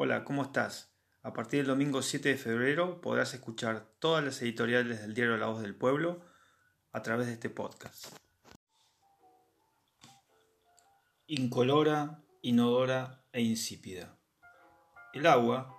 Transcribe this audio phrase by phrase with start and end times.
[0.00, 0.92] Hola, ¿cómo estás?
[1.24, 5.48] A partir del domingo 7 de febrero podrás escuchar todas las editoriales del diario La
[5.48, 6.20] Voz del Pueblo
[6.92, 8.06] a través de este podcast.
[11.26, 14.16] Incolora, inodora e insípida.
[15.14, 15.76] El agua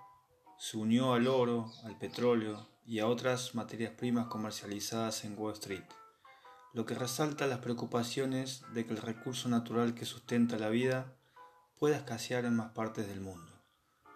[0.58, 5.86] se unió al oro, al petróleo y a otras materias primas comercializadas en Wall Street,
[6.74, 11.16] lo que resalta las preocupaciones de que el recurso natural que sustenta la vida
[11.78, 13.59] pueda escasear en más partes del mundo.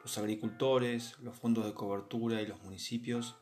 [0.05, 3.37] Los agricultores, los fondos de cobertura y los municipios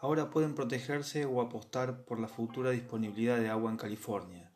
[0.00, 4.50] ahora pueden protegerse o apostar por la futura disponibilidad de agua en California,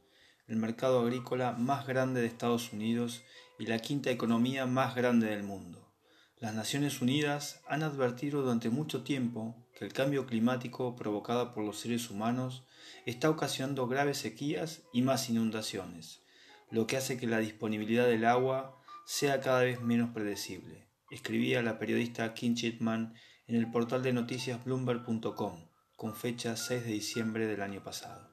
[0.47, 3.23] el mercado agrícola más grande de Estados Unidos
[3.59, 5.93] y la quinta economía más grande del mundo.
[6.39, 11.79] Las Naciones Unidas han advertido durante mucho tiempo que el cambio climático provocado por los
[11.79, 12.65] seres humanos
[13.05, 16.23] está ocasionando graves sequías y más inundaciones,
[16.71, 21.79] lo que hace que la disponibilidad del agua sea cada vez menos predecible escribía la
[21.79, 23.15] periodista Kim Chitman
[23.47, 28.31] en el portal de noticias bloomberg.com con fecha 6 de diciembre del año pasado.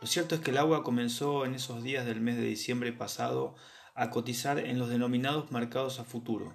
[0.00, 3.56] Lo cierto es que el agua comenzó en esos días del mes de diciembre pasado
[3.94, 6.54] a cotizar en los denominados mercados a futuro.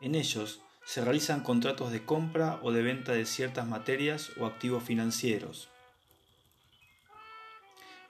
[0.00, 4.82] En ellos se realizan contratos de compra o de venta de ciertas materias o activos
[4.82, 5.72] financieros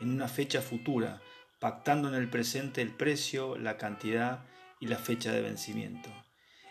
[0.02, 1.22] en una fecha futura,
[1.60, 4.44] pactando en el presente el precio, la cantidad
[4.80, 6.10] y la fecha de vencimiento.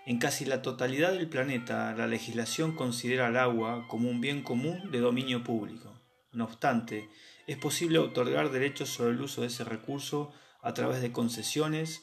[0.06, 4.90] En casi la totalidad del planeta, la legislación considera el agua como un bien común
[4.92, 6.02] de dominio público.
[6.32, 7.10] No obstante,
[7.46, 12.02] es posible otorgar derechos sobre el uso de ese recurso a través de concesiones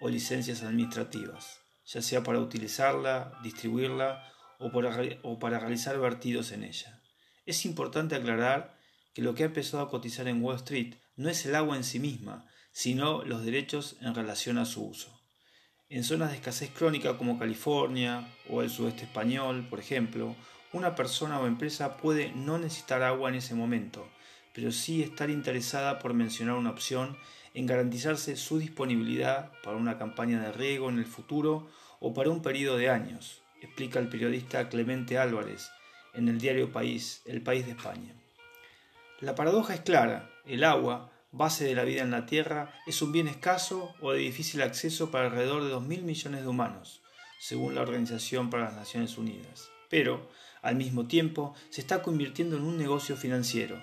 [0.00, 4.70] o licencias administrativas, ya sea para utilizarla, distribuirla o
[5.38, 7.02] para, realizar vertidos en ella.
[7.44, 8.78] Es importante aclarar
[9.14, 11.84] que lo que ha empezado a cotizar en Wall Street no es el agua en
[11.84, 15.15] sí misma, sino los derechos en relación a su uso.
[15.88, 20.34] En zonas de escasez crónica como California o el sudeste español, por ejemplo,
[20.72, 24.04] una persona o empresa puede no necesitar agua en ese momento,
[24.52, 27.16] pero sí estar interesada por mencionar una opción
[27.54, 31.70] en garantizarse su disponibilidad para una campaña de riego en el futuro
[32.00, 35.70] o para un periodo de años, explica el periodista Clemente Álvarez
[36.14, 38.12] en el diario País, El País de España.
[39.20, 43.12] La paradoja es clara, el agua, base de la vida en la Tierra, es un
[43.12, 47.02] bien escaso o de difícil acceso para alrededor de 2.000 millones de humanos,
[47.38, 49.68] según la Organización para las Naciones Unidas.
[49.88, 50.28] Pero,
[50.62, 53.80] al mismo tiempo, se está convirtiendo en un negocio financiero.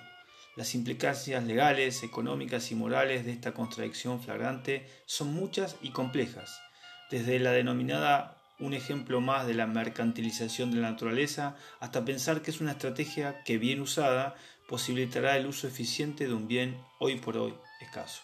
[0.56, 6.60] Las implicancias legales, económicas y morales de esta contradicción flagrante son muchas y complejas,
[7.10, 12.50] desde la denominada un ejemplo más de la mercantilización de la naturaleza, hasta pensar que
[12.50, 14.36] es una estrategia que bien usada
[14.68, 18.22] posibilitará el uso eficiente de un bien hoy por hoy escaso.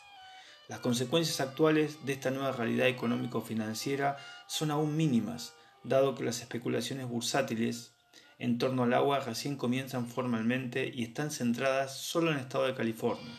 [0.68, 7.08] Las consecuencias actuales de esta nueva realidad económico-financiera son aún mínimas, dado que las especulaciones
[7.08, 7.92] bursátiles
[8.38, 12.74] en torno al agua recién comienzan formalmente y están centradas solo en el estado de
[12.74, 13.34] California,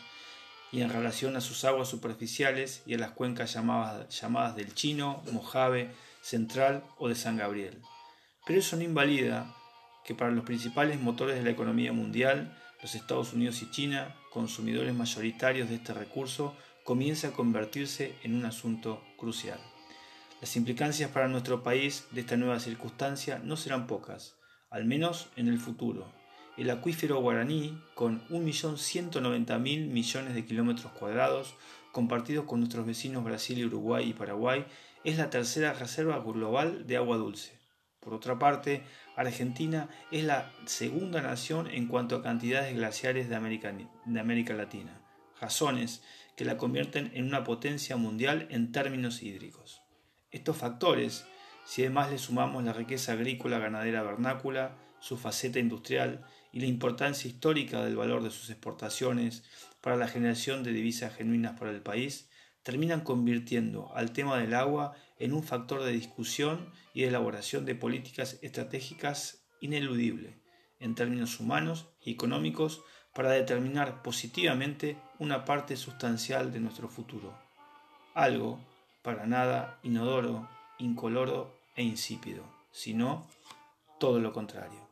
[0.70, 5.22] y en relación a sus aguas superficiales y a las cuencas llamadas, llamadas del Chino,
[5.32, 5.90] Mojave,
[6.22, 7.82] Central o de San Gabriel.
[8.46, 9.54] Pero eso no invalida
[10.04, 14.92] que para los principales motores de la economía mundial, los Estados Unidos y China, consumidores
[14.92, 16.54] mayoritarios de este recurso,
[16.84, 19.60] comience a convertirse en un asunto crucial.
[20.40, 24.34] Las implicancias para nuestro país de esta nueva circunstancia no serán pocas,
[24.70, 26.12] al menos en el futuro.
[26.56, 31.54] El acuífero guaraní, con 1.190.000 millones de kilómetros cuadrados,
[31.92, 34.66] compartidos con nuestros vecinos Brasil, Uruguay y Paraguay,
[35.04, 37.61] es la tercera reserva global de agua dulce.
[38.02, 38.82] Por otra parte,
[39.14, 43.72] Argentina es la segunda nación en cuanto a cantidades glaciares de América,
[44.04, 45.00] de América Latina,
[45.40, 46.02] razones
[46.36, 49.82] que la convierten en una potencia mundial en términos hídricos.
[50.32, 51.26] Estos factores,
[51.64, 57.28] si además le sumamos la riqueza agrícola ganadera vernácula, su faceta industrial y la importancia
[57.28, 59.44] histórica del valor de sus exportaciones
[59.80, 62.28] para la generación de divisas genuinas para el país,
[62.62, 68.38] terminan convirtiendo al tema del agua en un factor de discusión y elaboración de políticas
[68.42, 70.40] estratégicas ineludible
[70.80, 72.82] en términos humanos y económicos
[73.14, 77.38] para determinar positivamente una parte sustancial de nuestro futuro.
[78.14, 78.58] Algo
[79.02, 80.48] para nada inodoro,
[80.78, 83.26] incoloro e insípido, sino
[83.98, 84.91] todo lo contrario.